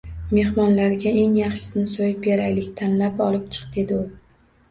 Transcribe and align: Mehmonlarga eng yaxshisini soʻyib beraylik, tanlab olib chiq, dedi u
Mehmonlarga 0.35 1.11
eng 1.23 1.33
yaxshisini 1.39 1.91
soʻyib 1.91 2.17
beraylik, 2.27 2.71
tanlab 2.81 3.21
olib 3.29 3.43
chiq, 3.59 3.67
dedi 3.77 4.01
u 4.01 4.03